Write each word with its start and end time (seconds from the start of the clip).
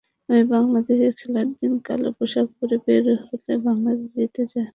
আমি 0.29 0.43
বাংলাদেশের 0.53 1.11
খেলার 1.19 1.47
দিন 1.59 1.73
কালো 1.87 2.09
পোশাক 2.17 2.47
পরে 2.57 2.75
বের 2.85 3.05
হলে 3.23 3.53
বাংলাদেশ 3.67 4.09
জিতে 4.15 4.43
যায়। 4.51 4.69